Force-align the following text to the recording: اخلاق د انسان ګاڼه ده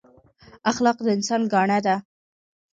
اخلاق 0.71 0.97
د 1.03 1.07
انسان 1.17 1.41
ګاڼه 1.53 1.79
ده 1.85 1.95